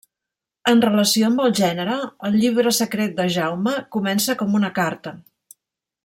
[0.69, 1.97] En relació amb el gènere,
[2.29, 5.13] el Llibre Secret de Jaume comença com una carta.